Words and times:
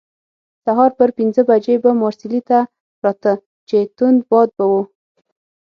سهار 0.65 0.91
پر 0.97 1.09
پنځه 1.17 1.41
بجې 1.49 1.75
به 1.83 1.89
مارسیلي 2.01 2.41
ته 2.49 2.59
راته، 3.05 3.31
چې 3.69 3.77
توند 3.97 4.19
باد 4.29 4.49
به 4.57 4.65
وو. 4.71 4.81